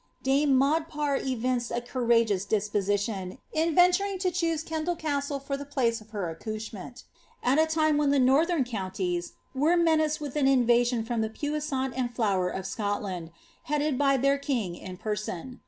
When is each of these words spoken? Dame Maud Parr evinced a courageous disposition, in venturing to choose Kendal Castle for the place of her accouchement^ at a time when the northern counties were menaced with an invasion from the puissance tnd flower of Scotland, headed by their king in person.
Dame 0.23 0.55
Maud 0.57 0.87
Parr 0.87 1.15
evinced 1.17 1.69
a 1.69 1.79
courageous 1.79 2.43
disposition, 2.43 3.37
in 3.53 3.75
venturing 3.75 4.17
to 4.17 4.31
choose 4.31 4.63
Kendal 4.63 4.95
Castle 4.95 5.39
for 5.39 5.55
the 5.55 5.63
place 5.63 6.01
of 6.01 6.09
her 6.09 6.35
accouchement^ 6.35 7.03
at 7.43 7.59
a 7.59 7.67
time 7.67 7.97
when 7.97 8.09
the 8.09 8.17
northern 8.17 8.63
counties 8.63 9.33
were 9.53 9.77
menaced 9.77 10.19
with 10.19 10.35
an 10.35 10.47
invasion 10.47 11.05
from 11.05 11.21
the 11.21 11.29
puissance 11.29 11.93
tnd 11.93 12.15
flower 12.15 12.49
of 12.49 12.65
Scotland, 12.65 13.29
headed 13.65 13.99
by 13.99 14.17
their 14.17 14.39
king 14.39 14.75
in 14.75 14.97
person. 14.97 15.59